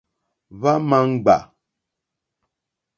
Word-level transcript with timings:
Hwá 0.59 0.73
ǃma 0.81 0.97
ŋɡbà. 1.09 1.37